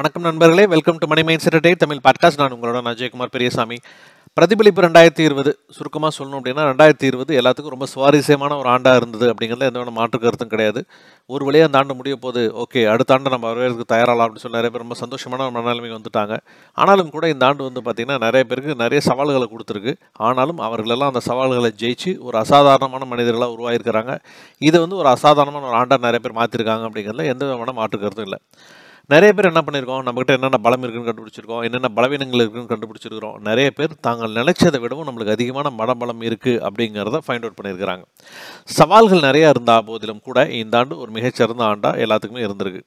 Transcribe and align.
வணக்கம் 0.00 0.22
நண்பர்களே. 0.22 0.66
Welcome 0.66 0.96
to 0.96 1.06
money 1.06 1.22
mind 1.22 1.42
செட்டே 1.44 1.74
தமிழ் 1.74 1.98
பாட்காஸ்ட் 2.04 2.36
நான் 2.36 2.52
உங்களோட 2.52 2.82
நான் 2.82 2.94
ஜெயக்குமார் 2.94 3.30
பெரியசாமி. 3.30 3.76
பிரதிபலிப்பு 4.32 4.82
ரெண்டாயிரத்தி 4.82 5.20
இருபது 5.20 5.58
சுருக்கமாக 5.70 6.24
சொல்லணும் 6.24 6.38
அப்படின்னா 6.38 6.64
ரெண்டாயிரத்தி 6.70 7.04
இருபது 7.04 7.40
எல்லாத்துக்கும் 7.40 7.68
ரொம்ப 7.68 7.86
சுவாரஸ்யமான 7.86 8.56
ஒரு 8.56 8.68
ஆண்டாக 8.68 8.96
இருந்தது 8.96 9.34
அப்படிங்கிறதுல 9.34 9.60
எந்த 9.60 9.78
ஒரு 9.78 9.90
மாற்று 9.90 10.18
கருத்தும் 10.18 10.48
கிடையாது. 10.48 10.84
ஒரு 11.26 11.44
வழியாக 11.44 11.66
அந்த 11.66 11.78
ஆண்டு 11.78 11.94
முடிய 11.94 12.16
போது 12.16 12.52
ஓகே 12.54 12.88
அடுத்த 12.88 13.14
ஆண்டு 13.14 13.30
நம்ம 13.30 13.52
வரவேற்கு 13.52 13.84
தயாராகலாம் 13.92 14.28
அப்படின்னு 14.28 14.44
சொல்லி 14.44 14.58
நிறைய 14.58 14.70
பேர் 14.70 14.86
ரொம்ப 14.86 14.96
சந்தோஷமான 15.02 15.50
ஒரு 15.50 15.54
மனநிலைமைக்கு 15.58 16.00
வந்துட்டாங்க. 16.00 16.38
ஆனாலும் 16.74 17.10
கூட 17.10 17.28
இந்த 17.28 17.46
ஆண்டு 17.46 17.70
வந்து 17.72 17.82
பார்த்திங்கன்னா 17.84 18.18
நிறைய 18.18 18.44
பேருக்கு 18.44 18.74
நிறைய 18.74 19.00
சவால்களை 19.00 19.48
கொடுத்துருக்கு. 19.50 19.94
ஆனாலும் 20.12 20.58
அவர்களெல்லாம் 20.58 21.08
அந்த 21.08 21.20
சவால்களை 21.20 21.72
ஜெயிச்சு 21.80 22.18
ஒரு 22.18 22.38
அசாதாரணமான 22.38 23.04
மனிதர்களாக 23.04 23.56
உருவாயிருக்கிறாங்க. 23.58 24.18
இதை 24.58 24.80
வந்து 24.80 24.96
ஒரு 24.96 25.08
அசாதாரணமான 25.08 25.66
ஒரு 25.66 25.76
ஆண்டாக 25.76 26.10
நிறைய 26.10 26.18
பேர் 26.18 26.38
மாற்றிருக்காங்க 26.40 26.88
அப்படிங்கிறதுல 26.88 27.30
எந்த 27.34 27.44
விதமான 27.44 27.72
மாற்று 27.72 27.98
கருத்தும் 27.98 28.24
இல்லை. 28.24 28.38
நிறைய 29.12 29.30
பேர் 29.36 29.48
என்ன 29.50 29.60
பண்ணியிருக்கோம்? 29.66 30.02
நம்மகிட்ட 30.06 30.32
என்னென்ன 30.36 30.58
பலம் 30.64 30.82
இருக்குன்னு 30.82 31.10
கண்டுபிடிச்சிருக்கோம். 31.10 31.62
என்னென்ன 31.66 31.88
பலவீனங்கள் 31.96 32.42
இருக்குன்னு 32.42 32.72
கண்டுபிடிச்சிருக்கிறோம். 32.72 33.36
நிறைய 33.48 33.68
பேர் 33.70 33.92
தாங்கள் 34.00 34.36
நினைச்சதை 34.38 34.80
விடவும் 34.80 35.08
நம்மளுக்கு 35.08 35.34
அதிகமான 35.36 35.70
மனபலம் 35.78 36.22
இருக்குது 36.28 36.60
அப்படிங்கிறத 36.66 37.20
ஃபைண்ட் 37.26 37.46
அவுட் 37.46 37.58
பண்ணியிருக்கிறாங்க. 37.60 38.04
சவால்கள் 38.78 39.26
நிறையா 39.28 39.48
இருந்தால் 39.54 39.86
போதிலும் 39.90 40.22
கூட 40.28 40.46
இந்த 40.62 40.78
ஆண்டு 40.78 41.00
ஒரு 41.04 41.10
மிகச்சிறந்த 41.10 41.64
ஆண்டாக 41.70 42.04
எல்லாத்துக்குமே 42.06 42.44
இருந்திருக்கு. 42.48 42.82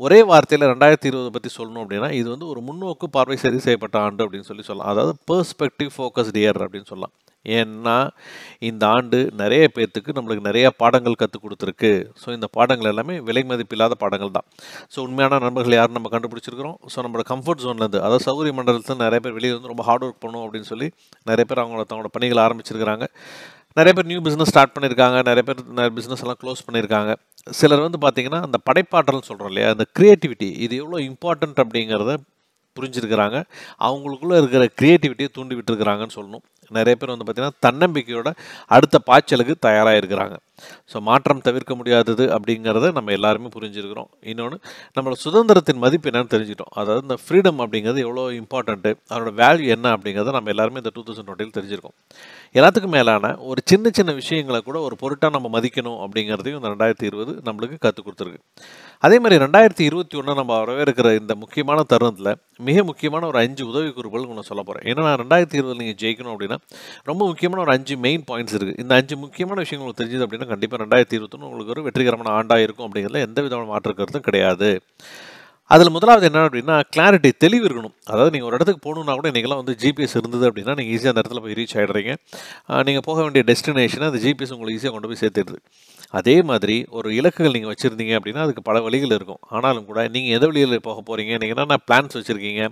ஒரே 0.00 0.16
வார்த்தையில் 0.28 0.70
ரெண்டாயிரத்தி 0.70 1.08
இருபது 1.10 1.28
பற்றி 1.34 1.50
சொல்லணும் 1.56 1.82
அப்படின்னா 1.82 2.08
இது 2.20 2.28
வந்து 2.34 2.46
ஒரு 2.52 2.60
முன்னோக்கு 2.68 3.06
பார்வை 3.16 3.36
சரி 3.42 3.58
செய்யப்பட்ட 3.66 3.96
ஆண்டு 4.06 4.24
அப்படின்னு 4.24 4.48
சொல்லி 4.48 4.64
சொல்லலாம். 4.68 4.90
அதாவது 4.92 5.12
பெர்ஸ்பெக்டிவ் 5.30 5.90
ஃபோக்கஸ்ட் 5.96 6.40
இயர் 6.42 6.64
அப்படின்னு 6.64 6.90
சொல்லலாம். 6.92 7.14
ஏன்னா 7.56 7.94
இந்த 8.68 8.82
ஆண்டு 8.96 9.18
நிறைய 9.40 9.64
பேர்த்துக்கு 9.76 10.14
நம்மளுக்கு 10.16 10.46
நிறைய 10.48 10.66
பாடங்கள் 10.80 11.18
கற்றுக் 11.22 11.44
கொடுத்துருக்கு. 11.44 11.90
ஸோ 12.20 12.28
இந்த 12.36 12.46
பாடங்கள் 12.56 12.90
எல்லாமே 12.92 13.14
விலை 13.26 13.42
மதிப்பில்லாத 13.50 13.96
பாடங்கள் 14.02 14.34
தான். 14.36 14.46
ஸோ 14.92 14.98
உண்மையான 15.06 15.40
நண்பர்கள் 15.46 15.78
யாரும் 15.78 15.98
நம்ம 15.98 16.10
கண்டுபிடிச்சிருக்கிறோம். 16.14 16.78
ஸோ 16.92 17.04
நம்மளோட 17.04 17.26
கம்ஃபர்ட் 17.32 17.62
ஜோன்லேருந்து 17.64 18.00
அதாவது 18.06 18.26
சௌகரிய 18.28 18.54
மண்டலத்தில் 18.58 19.02
நிறைய 19.04 19.20
பேர் 19.26 19.36
வெளியே 19.38 19.54
வந்து 19.56 19.72
ரொம்ப 19.72 19.84
ஹார்ட் 19.88 20.06
ஒர்க் 20.06 20.22
பண்ணும் 20.24 20.44
அப்படின்னு 20.46 20.70
சொல்லி 20.72 20.88
நிறைய 21.30 21.46
பேர் 21.50 21.62
அவங்களோட 21.64 21.86
தங்களோட 21.90 22.12
பணிகள் 22.16 22.44
ஆரம்பிச்சிருக்கிறாங்க. 22.46 23.06
நிறைய 23.78 23.92
பேர் 23.96 24.08
நியூ 24.10 24.20
பிஸ்னஸ் 24.26 24.50
ஸ்டார்ட் 24.50 24.72
பண்ணியிருக்காங்க 24.74 25.18
நிறைய 25.28 25.42
பேர் 25.46 25.62
பிஸ்னஸ் 25.96 26.22
எல்லாம் 26.24 26.38
க்ளோஸ் 26.42 26.60
பண்ணியிருக்காங்க. 26.66 27.12
சிலர் 27.60 27.82
வந்து 27.86 27.98
பார்த்திங்கன்னா 28.04 28.40
அந்த 28.48 28.58
படைப்பாற்றல்னு 28.68 29.28
சொல்கிறோம் 29.30 29.50
இல்லையா 29.52 29.70
அந்த 29.74 29.84
க்ரியேட்டிவிட்டி 29.98 30.48
இது 30.64 30.74
எவ்வளோ 30.82 30.98
இம்பார்ட்டண்ட் 31.08 31.58
அப்படிங்கிறத 31.62 32.14
புரிஞ்சிருக்கிறாங்க. 32.76 33.38
அவங்களுக்குள்ளே 33.86 34.36
இருக்கிற 34.42 34.64
க்ரியேட்டிவிட்டியை 34.80 35.30
தூண்டி 35.36 35.56
விட்டுருக்குறாங்கன்னு 35.58 36.16
சொல்லணும். 36.18 36.44
நிறைய 36.76 36.94
பேர் 37.00 37.12
வந்து 37.14 37.26
பார்த்திங்கன்னா 37.26 37.58
தன்னம்பிக்கையோட 37.66 38.28
அடுத்த 38.76 39.00
பாய்ச்சலுக்கு 39.08 39.54
தயாராக 39.66 40.00
இருக்கிறாங்க 40.00 40.36
ஸோ 40.92 40.96
மாற்றம் 41.08 41.42
தவிர்க்க 41.46 41.72
முடியாதது 41.80 42.24
அப்படிங்கிறத 42.36 42.90
நம்ம 42.98 43.12
எல்லாருமே 43.18 43.50
புரிஞ்சுருக்கிறோம். 43.56 44.08
இன்னொன்று 44.32 44.58
நம்மளோட 44.96 45.18
சுதந்திரத்தின் 45.24 45.80
மதிப்பு 45.84 46.08
என்னன்னு 46.10 46.32
தெரிஞ்சுட்டோம். 46.34 46.72
அதாவது 46.80 47.04
இந்த 47.06 47.18
ஃப்ரீடம் 47.24 47.60
அப்படிங்கிறது 47.64 48.02
எவ்வளோ 48.06 48.24
இம்பார்ட்டண்ட்டு 48.40 48.92
அதோட 49.12 49.32
வேல்யூ 49.42 49.68
என்ன 49.76 49.92
அப்படிங்கிறத 49.96 50.34
நம்ம 50.38 50.52
எல்லாருமே 50.54 50.80
இந்த 50.84 50.92
டூ 50.96 51.04
தௌசண்ட் 51.08 51.28
டுவெண்ட்டியில் 51.28 51.56
தெரிஞ்சிருக்கோம். 51.58 51.96
எல்லாத்துக்கும் 52.58 52.94
மேலான 52.98 53.32
ஒரு 53.50 53.60
சின்ன 53.70 53.90
சின்ன 53.98 54.10
விஷயங்களை 54.20 54.60
கூட 54.68 54.78
ஒரு 54.86 54.96
பொருட்டாக 55.02 55.32
நம்ம 55.36 55.50
மதிக்கணும் 55.56 55.98
அப்படிங்கிறதையும் 56.04 56.58
இந்த 56.60 56.70
ரெண்டாயிரத்தி 56.74 57.06
இருபது 57.10 57.32
நம்மளுக்கு 57.48 57.78
கற்றுக் 57.84 58.06
கொடுத்துருக்கு. 58.06 58.40
அதே 59.06 59.16
மாதிரி 59.22 59.36
ரெண்டாயிரத்தி 59.44 59.84
இருபத்தி 59.90 60.14
ஒன்று 60.20 60.34
நம்ம 60.40 60.52
வரவேற்கிற 60.62 61.08
இந்த 61.20 61.32
முக்கியமான 61.42 61.78
தருணத்தில் 61.92 62.32
மிக 62.68 62.78
முக்கியமான 62.90 63.26
ஒரு 63.30 63.38
அஞ்சு 63.44 63.62
உதவி 63.70 63.88
குறிப்புகள் 63.96 64.30
ஒன்று 64.32 64.48
சொல்ல 64.50 64.62
போகிறேன் 64.68 64.86
ஏன்னா 64.90 65.12
ரெண்டாயிரத்தி 65.22 65.58
இருபது 65.60 65.78
நீங்கள் 65.80 65.98
ஜெயிக்கணும் 66.02 66.32
அப்படின்னா 66.34 66.58
ரொம்ப 67.10 67.22
முக்கியமான 67.30 67.60
ஒரு 67.64 67.72
அஞ்சு 67.76 67.94
மெயின் 68.06 68.24
பாயிண்ட்ஸ் 68.30 68.56
இருக்குது 68.58 68.80
இந்த 68.84 68.94
அஞ்சு 69.00 69.14
முக்கியமான 69.24 69.58
விஷயங்கள் 69.64 69.98
தெரிஞ்சது 70.00 70.24
அப்படின்னா 70.26 70.43
கண்டிப்பாக 70.52 70.82
ரெண்டாயிரத்தி 70.84 71.16
இருபத்தொன்று 71.18 71.48
உங்களுக்கு 71.48 71.74
ஒரு 71.74 71.84
வெற்றிகரமான 71.86 72.32
ஆண்டாக 72.38 72.66
இருக்கும் 72.66 72.86
அப்படிங்கிறதுல 72.86 73.24
எந்த 73.28 73.42
விதமான 73.42 73.68
மாற்று 73.68 73.94
கருத்தும் 73.94 74.26
கிடையாது. 74.28 74.70
அதில் 75.70 75.92
முதலாவது 75.94 76.24
என்ன 76.28 76.40
அப்படின்னா 76.46 76.74
கிளாரிட்டி 76.94 77.30
தெளிவு 77.44 77.64
இருக்கணும். 77.66 77.94
அதாவது 78.10 78.32
நீங்கள் 78.34 78.48
ஒரு 78.48 78.56
இடத்துக்கு 78.58 78.82
போகணுன்னா 78.86 79.12
கூட 79.18 79.28
இன்றைக்கெல்லாம் 79.30 79.60
வந்து 79.62 79.74
ஜிபிஎஸ் 79.82 80.16
இருந்தது 80.18 80.44
அப்படின்னா 80.48 80.72
நீங்கள் 80.78 80.94
ஈஸியாக 80.96 81.12
அந்த 81.12 81.22
இடத்துல 81.22 81.40
போய் 81.44 81.56
ரீச் 81.58 81.74
ஆகிடுறீங்க 81.78 82.12
நீங்கள் 82.88 83.04
போக 83.08 83.18
வேண்டிய 83.24 83.42
டெஸ்டினேஷனை 83.50 84.06
அந்த 84.10 84.20
ஜிபிஎஸ் 84.24 84.52
உங்களுக்கு 84.56 84.76
ஈஸியாக 84.78 84.94
கொண்டு 84.96 85.10
போய் 85.10 85.20
சேர்த்துடுது. 85.22 85.58
அதே 86.18 86.34
மாதிரி 86.50 86.76
ஒரு 86.96 87.08
இலக்குகள் 87.18 87.54
நீங்கள் 87.56 87.72
வச்சுருந்தீங்க 87.72 88.12
அப்படின்னா 88.18 88.42
அதுக்கு 88.46 88.62
பல 88.68 88.80
வழிகள் 88.86 89.14
இருக்கும். 89.18 89.40
ஆனாலும் 89.54 89.86
கூட 89.90 90.00
நீங்கள் 90.16 90.34
எந்த 90.36 90.46
வழியில் 90.50 90.76
போக 90.88 90.98
போகிறீங்க 91.08 91.32
நீங்கள் 91.42 91.56
என்னென்ன 91.56 91.80
பிளான்ஸ் 91.88 92.16
வச்சுருக்கீங்க? 92.18 92.62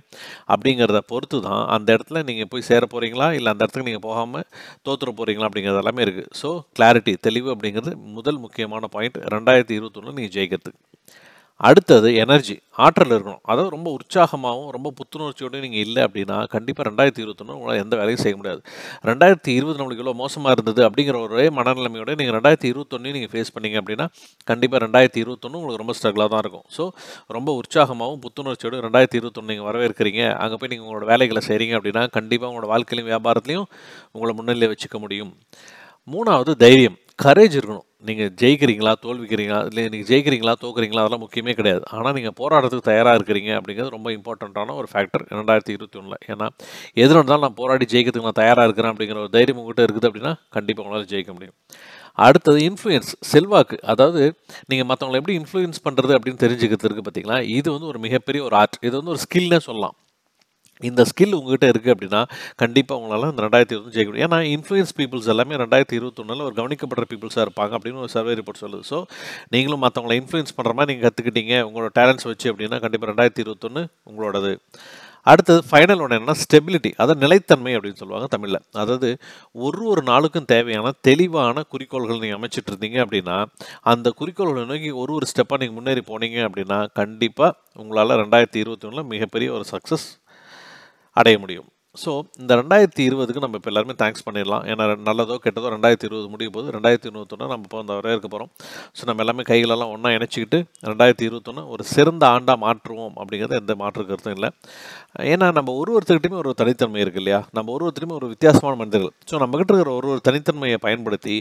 அப்படிங்கிறத 0.55 1.03
பொறுத்து 1.13 1.41
தான் 1.49 1.65
அந்த 1.77 1.89
இடத்துல 1.97 2.23
நீங்கள் 2.31 2.51
போய் 2.55 2.69
சேர 2.71 2.83
போகிறீங்களா 2.95 3.29
இல்லை 3.39 3.51
அந்த 3.55 3.63
இடத்துக்கு 3.65 3.89
நீங்கள் 3.91 4.07
போகாமல் 4.09 4.47
தோற்றுற 4.89 5.11
போகிறீங்களா 5.21 5.49
அப்படிங்கிறது 5.51 5.83
எல்லாமே 5.85 6.05
இருக்குது 6.07 6.31
ஸோ 6.43 6.51
கிளாரிட்டி 6.79 7.15
தெளிவு 7.29 7.51
அப்படிங்கிறது 7.57 7.95
முதல் 8.19 8.43
முக்கியமான 8.47 8.91
பாயிண்ட் 8.97 9.21
ரெண்டாயிரத்தி 9.37 9.77
இருபத்தொன்று 9.81 10.19
நீங்கள் 10.19 10.37
ஜெயிக்கிறதுக்கு. 10.37 10.81
அடுத்தது 11.61 12.09
எனர்ஜி 12.23 12.55
ஆற்றல் 12.85 13.13
இருக்கணும். 13.15 13.43
அதாவது 13.51 13.73
ரொம்ப 13.75 13.89
உற்சாகமாகவும் 13.97 14.71
ரொம்ப 14.77 14.89
புத்துணர்ச்சியோடய 14.99 15.61
நீங்கள் 15.65 15.83
இல்லை 15.87 16.01
அப்படின்னா 16.07 16.37
கண்டிப்பாக 16.55 16.85
ரெண்டாயிரத்தி 16.89 17.23
இருபத்தொன்று 17.25 17.55
உங்களால் 17.57 17.81
எந்த 17.83 17.95
வேலையும் 18.01 18.23
செய்ய 18.23 18.37
முடியாது. 18.39 18.61
ரெண்டாயிரத்தி 19.11 19.51
இருபது 19.59 19.77
நம்மளுக்கு 19.81 20.03
இவ்வளோ 20.03 20.15
மோசமாக 20.23 20.55
இருந்தது 20.57 20.81
அப்படிங்கிற 20.87 21.19
ஒரே 21.27 21.47
மனநிலைமையோட 21.59 22.15
நீங்கள் 22.21 22.37
ரெண்டாயிரத்தி 22.39 22.69
இருபத்தொன்னே 22.73 23.13
நீங்கள் 23.17 23.33
ஃபேஸ் 23.35 23.53
பண்ணீங்க 23.57 23.79
அப்படின்னா 23.83 24.07
கண்டிப்பாக 24.51 24.81
ரெண்டாயிரத்தி 24.87 25.23
இருபத்தொன்று 25.25 25.59
உங்களுக்கு 25.61 25.83
ரொம்ப 25.85 25.97
ஸ்ட்ரகிளாக 25.99 26.29
தான் 26.35 26.43
இருக்கும். 26.45 26.67
ஸோ 26.77 26.87
ரொம்ப 27.37 27.53
உற்சாகமாகவும் 27.61 28.23
புத்துணர்ச்சியோடு 28.25 28.83
ரெண்டாயிரத்தி 28.87 29.21
இருபத்தொன்று 29.21 29.53
நீங்கள் 29.53 29.69
வரவேற்கிறீங்க. 29.71 30.25
அங்கே 30.43 30.59
போய் 30.63 30.73
நீங்கள் 30.75 30.89
உங்களோட 30.89 31.09
வேலைகளை 31.13 31.43
செய்கிறீங்க 31.51 31.77
அப்படின்னா 31.81 32.05
கண்டிப்பாக 32.19 32.53
உங்களோட 32.53 32.71
வாழ்க்கையிலையும் 32.75 33.13
வியாபாரத்துலையும் 33.13 33.69
உங்களை 34.17 34.35
முன்னிலையை 34.41 34.71
வச்சுக்க 34.75 34.99
முடியும். 35.07 35.33
மூணாவது 36.13 36.53
தைரியம் 36.67 36.99
கரேஜ் 37.25 37.57
இருக்கணும். 37.59 37.87
நீங்கள் 38.09 38.31
ஜெயிக்கிறீங்களா 38.41 38.93
தோல்விக்கிறீங்களா 39.05 39.59
இல்லை 39.69 39.83
நீங்கள் 39.93 40.09
ஜெயிக்கிறீங்களா 40.11 40.55
தோக்குறீங்களா 40.63 41.03
அதெல்லாம் 41.03 41.23
முக்கியமே 41.25 41.53
கிடையாது. 41.61 41.83
ஆனால் 41.97 42.15
நீங்கள் 42.19 42.37
போராடுறதுக்கு 42.41 42.89
தயாராக 42.91 43.19
இருக்கிறீங்க 43.19 43.51
அப்படிங்கிறது 43.59 43.95
ரொம்ப 43.97 44.09
இம்பார்ட்டண்ட்டான 44.17 44.75
ஒரு 44.81 44.89
ஃபேக்டர் 44.93 45.25
ரெண்டாயிரத்தி 45.39 45.75
இருபத்தி 45.77 45.99
ஒன்றில் 46.01 46.19
ஏன்னா 46.33 46.49
எதில் 47.03 47.19
இருந்தாலும் 47.19 47.47
நான் 47.47 47.59
போராடி 47.61 47.87
ஜெயிக்கிறதுக்கு 47.95 48.29
நான் 48.31 48.41
தயாராக 48.43 48.69
இருக்கிறேன் 48.69 48.93
அப்படிங்கிற 48.95 49.21
ஒரு 49.25 49.33
தைரியம் 49.37 49.61
உங்கள்கிட்ட 49.63 49.87
இருக்குது 49.87 50.09
அப்படின்னா 50.11 50.35
கண்டிப்பாக 50.59 50.85
உங்களால் 50.87 51.11
ஜெயிக்க 51.15 51.33
முடியும். 51.37 51.57
அடுத்தது 52.27 52.59
இன்ஃப்ளூயன்ஸ் 52.69 53.13
செல்வாக்கு. 53.33 53.77
அதாவது 53.93 54.23
நீங்கள் 54.71 54.89
மற்றவங்களை 54.91 55.21
எப்படி 55.21 55.37
இன்ஃப்ளூயன்ஸ் 55.43 55.85
பண்ணுறது 55.89 56.13
அப்படின்னு 56.19 56.43
தெரிஞ்சுக்கிறதுக்கு 56.45 57.05
பார்த்தீங்கன்னா 57.05 57.11
பார்த்தீங்களா 57.13 57.59
இது 57.59 57.69
வந்து 57.75 57.91
ஒரு 57.93 57.99
மிகப்பெரிய 58.07 58.43
ஒரு 58.49 58.57
ஆர்ட் 58.63 58.79
இது 58.87 58.95
வந்து 58.99 59.13
ஒரு 59.15 59.23
ஸ்கில்னே 59.27 59.61
சொல்லலாம். 59.69 59.97
இந்த 60.91 61.05
ஸ்கில் 61.11 61.37
உங்ககிட்ட 61.39 61.67
இருக்குது 61.73 61.95
அப்படின்னா 61.95 62.23
கண்டிப்பாக 62.63 63.01
உங்களால் 63.03 63.31
இந்த 63.33 63.45
ரெண்டாயிரத்தி 63.47 63.77
இருபது 63.77 63.95
ஜெயிக்க 63.97 64.11
முடியும். 64.13 64.27
ஏன்னா 64.29 64.41
இன்ஃப்ளூயன்ஸ் 64.57 64.95
பீப்புள்ஸ் 65.01 65.31
எல்லாமே 65.35 65.61
ரெண்டாயிரத்தி 65.65 65.99
இருபத்தொன்னில் 66.01 66.47
ஒரு 66.49 66.57
கவனிக்கப்படுற 66.61 67.07
பீப்புள்ஸாக 67.13 67.47
இருப்பாங்க 67.49 67.73
அப்படின்னு 67.79 68.03
ஒரு 68.07 68.13
சர்வே 68.17 68.35
ரிப்போர்ட் 68.41 68.65
சொல்லுது. 68.65 68.85
ஸோ 68.93 68.99
நீங்களும் 69.57 69.85
மற்றவங்களை 69.87 70.19
இன்ஃப்ளூயன்ஸ் 70.23 70.57
பண்ணுற 70.59 70.75
மாதிரி 70.79 70.93
நீங்கள் 70.93 71.09
கற்றுக்கிட்டீங்க 71.09 71.55
உங்களோட 71.69 71.93
டேலண்ட்ஸ் 72.01 72.29
வச்சு 72.33 72.51
அப்படின்னா 72.53 72.83
கண்டிப்பாக 72.87 73.11
ரெண்டாயிரத்தி 73.13 73.45
இருபத்தொன்று 73.47 73.85
உங்களோடது. 74.11 74.53
அடுத்தது 75.31 75.61
ஃபைனல் 75.71 76.01
ஒன்று 76.05 76.17
என்னன்னா 76.17 76.35
ஸ்டெபிலிட்டி 76.45 76.91
அதாவது 76.97 77.21
நிலைத்தன்மை 77.25 77.73
அப்படின்னு 77.77 78.01
சொல்லுவாங்க 78.01 78.27
தமிழில். 78.33 78.59
அதாவது 78.83 79.09
ஒரு 79.67 79.83
ஒரு 79.93 80.03
நாளுக்கும் 80.09 80.49
தேவையான 80.53 80.93
தெளிவான 81.09 81.63
குறிக்கோள்கள் 81.73 82.21
நீங்கள் 82.23 82.39
அமைச்சிட்டு 82.39 82.71
இருந்தீங்க 82.73 82.99
அப்படின்னா 83.05 83.37
அந்த 83.93 84.11
குறிக்கோள்களை 84.21 84.65
நோக்கி 84.73 84.91
ஒரு 85.03 85.15
ஒரு 85.19 85.29
ஸ்டெப்பாக 85.33 85.61
நீங்கள் 85.63 85.79
முன்னேறி 85.79 86.03
போனீங்க 86.11 86.41
அப்படின்னா 86.49 86.79
கண்டிப்பாக 87.01 87.57
உங்களால் 87.83 88.19
ரெண்டாயிரத்தி 88.23 88.61
இருபத்தி 88.63 88.89
ஒன்றில் 88.89 89.11
மிகப்பெரிய 89.13 89.51
ஒரு 89.59 89.67
சக்ஸஸ் 89.73 90.07
அடைய 91.21 91.37
முடியும். 91.45 91.69
ஸோ 92.03 92.11
இந்த 92.41 92.53
ரெண்டாயிரத்தி 92.59 93.03
இருபதுக்கு 93.07 93.41
நம்ம 93.45 93.57
இப்போ 93.59 93.71
எல்லாருமே 93.71 93.95
தேங்க்ஸ் 94.03 94.25
பண்ணிடலாம். 94.27 94.63
ஏன்னா 94.71 94.85
நல்லதோ 95.09 95.35
கெட்டதோ 95.45 95.71
ரெண்டாயிரத்தி 95.75 96.07
இருபது 96.09 96.29
முடிய 96.35 96.51
போது 96.55 96.67
ரெண்டாயிரத்தி 96.77 97.09
இருபத்தொன்று 97.09 97.49
நம்ம 97.51 97.67
இப்போ 97.67 97.79
அந்த 97.83 97.93
வரவேற்க 97.99 98.29
போகிறோம் 98.35 98.51
ஸோ 98.99 99.03
நம்ம 99.09 99.23
எல்லாமே 99.25 99.43
கைகளெல்லாம் 99.51 99.91
ஒன்றா 99.95 100.11
இணைச்சிக்கிட்டு 100.17 100.59
ரெண்டாயிரத்தி 100.91 101.25
இருபத்தொன்று 101.29 101.63
ஒரு 101.75 101.85
சிறந்த 101.95 102.25
ஆண்டாக 102.35 102.57
மாற்றுவோம் 102.65 103.13
அப்படிங்கிறது 103.21 103.59
எந்த 103.63 103.75
மாற்று 103.83 104.05
கருத்தும் 104.11 104.37
இல்லை. 104.37 104.51
ஏன்னா 105.33 105.49
நம்ம 105.59 105.75
ஒரு 105.81 105.93
ஒருத்தர்கிட்டையுமே 105.97 106.39
ஒரு 106.43 106.55
தனித்தன்மை 106.61 107.03
இருக்குது 107.05 107.23
இல்லையா? 107.23 107.41
நம்ம 107.59 107.73
ஒரு 107.77 107.85
ஒருத்தருமே 107.89 108.17
ஒரு 108.21 108.31
வித்தியாசமான 108.33 108.73
மனிதர்கள். 108.83 109.15
ஸோ 109.33 109.41
நம்மக்கிட்ட 109.43 109.75
இருக்கிற 109.75 109.93
ஒரு 109.99 110.09
ஒரு 110.15 110.23
தனித்தன்மையை 110.29 110.79
பயன்படுத்தி 110.87 111.37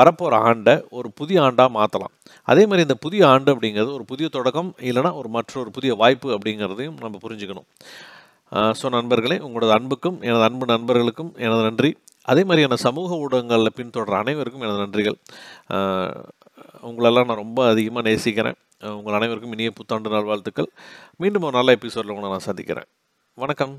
வரப்போகிற 0.00 0.40
ஆண்டை 0.50 0.74
ஒரு 0.98 1.10
புதிய 1.20 1.44
ஆண்டாக 1.46 1.72
மாற்றலாம் 1.78 2.14
அதே 2.48 2.64
மாதிரி 2.72 2.86
இந்த 2.88 2.98
புதிய 3.06 3.28
ஆண்டு 3.34 3.54
அப்படிங்கிறது 3.54 3.92
ஒரு 4.00 4.06
புதிய 4.14 4.28
தொடக்கம் 4.38 4.72
இல்லைனா 4.90 5.12
ஒரு 5.22 5.30
மற்றொரு 5.38 5.70
புதிய 5.78 5.94
வாய்ப்பு 6.02 6.28
அப்படிங்கிறதையும் 6.38 6.98
நம்ம 7.06 7.16
புரிஞ்சுக்கணும். 7.26 7.68
ஸோ 8.80 8.86
நண்பர்களே 8.96 9.36
உங்களோட 9.46 9.70
அன்புக்கும் 9.76 10.18
எனது 10.26 10.44
அன்பு 10.48 10.66
நண்பர்களுக்கும் 10.72 11.30
எனது 11.44 11.62
நன்றி. 11.68 11.90
அதே 12.30 12.42
மாதிரியான 12.48 12.76
சமூக 12.86 13.16
ஊடகங்களில் 13.24 13.76
பின்தொடர் 13.78 14.20
அனைவருக்கும் 14.20 14.64
எனது 14.66 14.82
நன்றிகள். 14.84 15.18
உங்களெல்லாம் 16.88 17.28
நான் 17.30 17.42
ரொம்ப 17.44 17.60
அதிகமாக 17.72 18.06
நேசிக்கிறேன். 18.08 18.58
உங்கள் 18.98 19.16
அனைவருக்கும் 19.18 19.54
இனிய 19.56 19.72
புத்தாண்டு 19.78 20.12
நாள் 20.14 20.30
வாழ்த்துக்கள் 20.30 20.70
மீண்டும் 21.22 21.46
ஒரு 21.48 21.56
நல்ல 21.58 21.76
எபிசோடில் 21.78 22.14
உங்களை 22.14 22.30
நான் 22.34 22.48
சந்திக்கிறேன். 22.50 22.88
வணக்கம். 23.38 23.74